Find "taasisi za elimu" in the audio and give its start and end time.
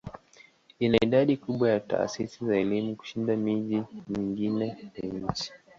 1.79-2.95